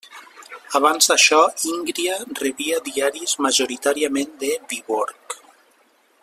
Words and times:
Abans 0.77 1.09
d'això, 1.11 1.41
Íngria 1.73 2.15
rebia 2.41 2.79
diaris 2.87 3.37
majoritàriament 3.49 4.35
de 4.47 4.51
Viborg. 4.73 5.41